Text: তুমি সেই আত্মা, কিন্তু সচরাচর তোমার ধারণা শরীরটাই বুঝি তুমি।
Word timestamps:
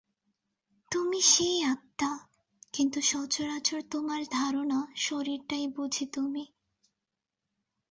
তুমি 0.91 1.19
সেই 1.21 1.63
আত্মা, 1.63 2.11
কিন্তু 2.73 2.99
সচরাচর 3.01 3.81
তোমার 3.91 4.21
ধারণা 4.31 4.79
শরীরটাই 4.97 5.65
বুঝি 5.67 6.05
তুমি। 6.13 6.43